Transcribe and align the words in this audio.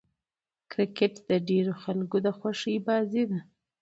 کرکټ 0.71 1.13
د 1.29 1.31
ډېرو 1.49 1.73
خلکو 1.83 2.17
د 2.25 2.27
خوښي 2.37 2.75
بازي 2.87 3.23
ده. 3.31 3.39